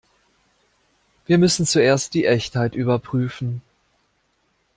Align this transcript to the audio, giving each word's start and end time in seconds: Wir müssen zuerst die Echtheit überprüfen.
Wir 1.27 1.37
müssen 1.37 1.67
zuerst 1.67 2.15
die 2.15 2.25
Echtheit 2.25 2.73
überprüfen. 2.73 3.61